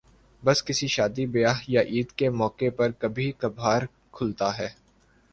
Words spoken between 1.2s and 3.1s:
بیاہ یا عید کے موقع پر